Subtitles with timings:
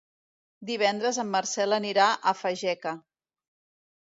[0.69, 2.95] Divendres en Marcel anirà a Fageca.